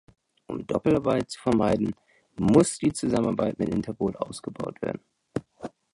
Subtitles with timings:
[0.47, 1.93] Um Doppelarbeit zu vermeiden,
[2.35, 5.01] muss die Zusammenarbeit mit Interpol ausgebaut werden.